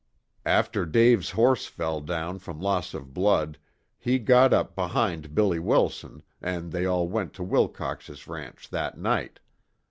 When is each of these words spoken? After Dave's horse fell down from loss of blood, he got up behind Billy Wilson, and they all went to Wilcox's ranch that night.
After 0.47 0.83
Dave's 0.87 1.29
horse 1.29 1.67
fell 1.67 2.01
down 2.01 2.39
from 2.39 2.59
loss 2.59 2.95
of 2.95 3.13
blood, 3.13 3.59
he 3.99 4.17
got 4.17 4.51
up 4.51 4.73
behind 4.75 5.35
Billy 5.35 5.59
Wilson, 5.59 6.23
and 6.41 6.71
they 6.71 6.87
all 6.87 7.07
went 7.07 7.33
to 7.33 7.43
Wilcox's 7.43 8.25
ranch 8.27 8.67
that 8.71 8.97
night. 8.97 9.39